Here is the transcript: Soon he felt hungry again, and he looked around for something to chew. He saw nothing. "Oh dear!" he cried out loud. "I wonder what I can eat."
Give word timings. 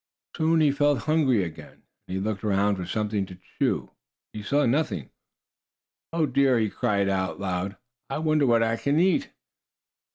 Soon 0.35 0.61
he 0.61 0.71
felt 0.71 1.03
hungry 1.03 1.43
again, 1.43 1.83
and 2.07 2.17
he 2.17 2.17
looked 2.17 2.43
around 2.43 2.75
for 2.77 2.87
something 2.87 3.23
to 3.27 3.37
chew. 3.59 3.91
He 4.33 4.41
saw 4.41 4.65
nothing. 4.65 5.11
"Oh 6.11 6.25
dear!" 6.25 6.57
he 6.57 6.71
cried 6.71 7.07
out 7.07 7.39
loud. 7.39 7.77
"I 8.09 8.17
wonder 8.17 8.47
what 8.47 8.63
I 8.63 8.77
can 8.77 8.99
eat." 8.99 9.29